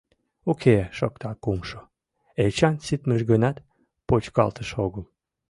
—Уке,— 0.51 0.75
шокта 0.97 1.31
кумшо,— 1.43 1.79
Эчан, 2.45 2.75
ситмыж 2.85 3.21
гынат, 3.31 3.57
почкалтыш 4.07 4.69
огыл... 4.85 5.03